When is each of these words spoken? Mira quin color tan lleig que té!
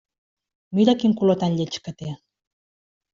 Mira 0.79 0.95
quin 1.03 1.13
color 1.19 1.39
tan 1.43 1.53
lleig 1.59 1.77
que 1.89 1.93
té! 2.01 2.15